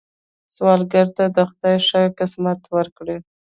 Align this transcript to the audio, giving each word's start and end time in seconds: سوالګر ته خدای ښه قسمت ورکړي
سوالګر 0.53 1.05
ته 1.15 1.43
خدای 1.49 1.77
ښه 1.87 2.01
قسمت 2.19 2.59
ورکړي 2.75 3.17